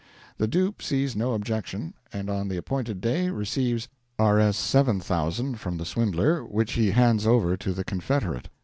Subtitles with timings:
[0.39, 6.43] The dupe sees no objection, and on the appointed day receives Rs.7,000 from the swindler,
[6.43, 8.49] which he hands over to the confederate.